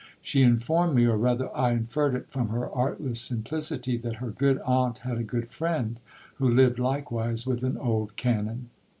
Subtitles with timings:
[0.23, 4.57] She informed me, or rather I inferred it from her artless simplicity, that her good
[4.65, 5.99] aunt had a good friend,
[6.37, 8.71] who lived likewise with an old canon.